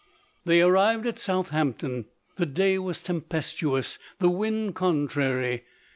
[0.45, 2.05] They arrived at Southampton;
[2.35, 5.63] the day was tempestuous, the wind contrary.